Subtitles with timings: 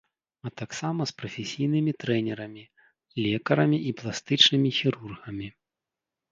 [0.45, 2.63] А таксама з прафесійнымі трэнерамі,
[3.27, 5.47] лекарамі і пластычнымі хірургамі.